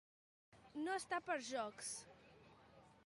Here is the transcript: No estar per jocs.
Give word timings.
No 0.87 0.95
estar 1.01 1.19
per 1.27 1.35
jocs. 1.51 1.93